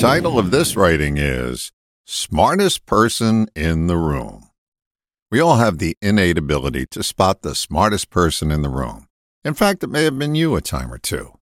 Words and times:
title 0.00 0.38
of 0.38 0.50
this 0.50 0.76
writing 0.76 1.18
is 1.18 1.72
Smartest 2.06 2.86
Person 2.86 3.48
in 3.54 3.86
the 3.86 3.98
Room. 3.98 4.48
We 5.30 5.40
all 5.40 5.56
have 5.56 5.76
the 5.76 5.94
innate 6.00 6.38
ability 6.38 6.86
to 6.92 7.02
spot 7.02 7.42
the 7.42 7.54
smartest 7.54 8.08
person 8.08 8.50
in 8.50 8.62
the 8.62 8.70
room. 8.70 9.08
In 9.44 9.52
fact, 9.52 9.84
it 9.84 9.90
may 9.90 10.04
have 10.04 10.18
been 10.18 10.34
you 10.34 10.56
a 10.56 10.62
time 10.62 10.90
or 10.90 10.96
two. 10.96 11.38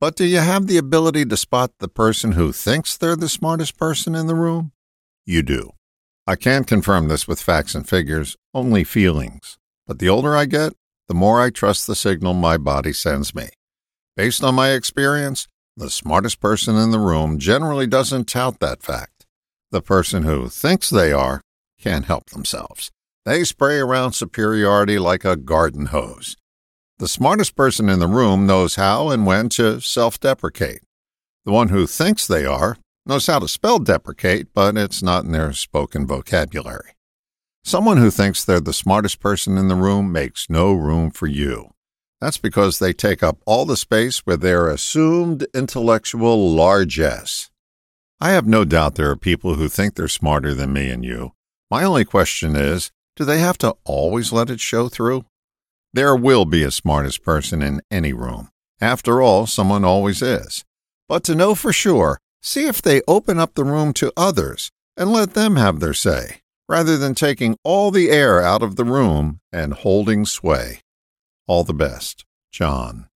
But 0.00 0.16
do 0.16 0.24
you 0.24 0.38
have 0.38 0.66
the 0.66 0.78
ability 0.78 1.26
to 1.26 1.36
spot 1.36 1.72
the 1.80 1.88
person 1.88 2.32
who 2.32 2.50
thinks 2.50 2.96
they're 2.96 3.14
the 3.14 3.28
smartest 3.28 3.76
person 3.76 4.14
in 4.14 4.26
the 4.26 4.34
room? 4.34 4.72
You 5.26 5.42
do. 5.42 5.72
I 6.26 6.36
can't 6.36 6.66
confirm 6.66 7.08
this 7.08 7.28
with 7.28 7.42
facts 7.42 7.74
and 7.74 7.86
figures, 7.86 8.38
only 8.54 8.84
feelings. 8.84 9.58
But 9.86 9.98
the 9.98 10.08
older 10.08 10.34
I 10.34 10.46
get, 10.46 10.72
the 11.08 11.14
more 11.14 11.42
I 11.42 11.50
trust 11.50 11.86
the 11.86 11.94
signal 11.94 12.32
my 12.32 12.56
body 12.56 12.94
sends 12.94 13.34
me. 13.34 13.50
Based 14.16 14.42
on 14.42 14.54
my 14.54 14.70
experience, 14.70 15.46
the 15.78 15.90
smartest 15.90 16.40
person 16.40 16.74
in 16.74 16.90
the 16.90 16.98
room 16.98 17.38
generally 17.38 17.86
doesn't 17.86 18.24
tout 18.24 18.58
that 18.58 18.82
fact. 18.82 19.26
The 19.70 19.80
person 19.80 20.24
who 20.24 20.48
thinks 20.48 20.90
they 20.90 21.12
are 21.12 21.40
can't 21.80 22.06
help 22.06 22.30
themselves. 22.30 22.90
They 23.24 23.44
spray 23.44 23.78
around 23.78 24.12
superiority 24.12 24.98
like 24.98 25.24
a 25.24 25.36
garden 25.36 25.86
hose. 25.86 26.36
The 26.98 27.06
smartest 27.06 27.54
person 27.54 27.88
in 27.88 28.00
the 28.00 28.08
room 28.08 28.44
knows 28.44 28.74
how 28.74 29.10
and 29.10 29.24
when 29.24 29.48
to 29.50 29.80
self 29.80 30.18
deprecate. 30.18 30.80
The 31.44 31.52
one 31.52 31.68
who 31.68 31.86
thinks 31.86 32.26
they 32.26 32.44
are 32.44 32.76
knows 33.06 33.28
how 33.28 33.38
to 33.38 33.46
spell 33.46 33.78
deprecate, 33.78 34.48
but 34.52 34.76
it's 34.76 35.00
not 35.00 35.24
in 35.24 35.30
their 35.30 35.52
spoken 35.52 36.08
vocabulary. 36.08 36.96
Someone 37.62 37.98
who 37.98 38.10
thinks 38.10 38.44
they're 38.44 38.58
the 38.58 38.72
smartest 38.72 39.20
person 39.20 39.56
in 39.56 39.68
the 39.68 39.76
room 39.76 40.10
makes 40.10 40.50
no 40.50 40.72
room 40.72 41.12
for 41.12 41.28
you. 41.28 41.70
That's 42.20 42.38
because 42.38 42.78
they 42.78 42.92
take 42.92 43.22
up 43.22 43.38
all 43.46 43.64
the 43.64 43.76
space 43.76 44.26
with 44.26 44.40
their 44.40 44.68
assumed 44.68 45.46
intellectual 45.54 46.50
largesse. 46.50 47.50
I 48.20 48.30
have 48.30 48.46
no 48.46 48.64
doubt 48.64 48.96
there 48.96 49.10
are 49.10 49.16
people 49.16 49.54
who 49.54 49.68
think 49.68 49.94
they're 49.94 50.08
smarter 50.08 50.52
than 50.52 50.72
me 50.72 50.90
and 50.90 51.04
you. 51.04 51.32
My 51.70 51.84
only 51.84 52.04
question 52.04 52.56
is 52.56 52.90
do 53.14 53.24
they 53.24 53.38
have 53.38 53.58
to 53.58 53.76
always 53.84 54.32
let 54.32 54.50
it 54.50 54.60
show 54.60 54.88
through? 54.88 55.24
There 55.92 56.16
will 56.16 56.44
be 56.44 56.62
a 56.62 56.70
smartest 56.70 57.22
person 57.22 57.62
in 57.62 57.80
any 57.90 58.12
room. 58.12 58.48
After 58.80 59.22
all, 59.22 59.46
someone 59.46 59.84
always 59.84 60.22
is. 60.22 60.64
But 61.08 61.24
to 61.24 61.34
know 61.34 61.54
for 61.54 61.72
sure, 61.72 62.18
see 62.42 62.66
if 62.66 62.82
they 62.82 63.02
open 63.08 63.38
up 63.38 63.54
the 63.54 63.64
room 63.64 63.92
to 63.94 64.12
others 64.16 64.70
and 64.96 65.12
let 65.12 65.34
them 65.34 65.56
have 65.56 65.80
their 65.80 65.94
say, 65.94 66.42
rather 66.68 66.96
than 66.96 67.14
taking 67.14 67.56
all 67.64 67.90
the 67.90 68.10
air 68.10 68.42
out 68.42 68.62
of 68.62 68.76
the 68.76 68.84
room 68.84 69.40
and 69.52 69.72
holding 69.72 70.26
sway. 70.26 70.80
All 71.48 71.64
the 71.64 71.72
best, 71.72 72.26
John. 72.52 73.08